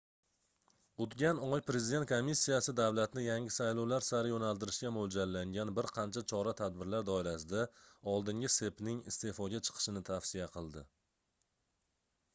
[1.03, 7.61] oʻtgan oy prezident komissiyasi davlatni yangi saylovlar sari yoʻnaltirishga moʻljallangan bir qancha chora-tadbirlar doirasida
[8.15, 10.83] oldingi cepning isteʼfoga chiqishini tavsiya qildi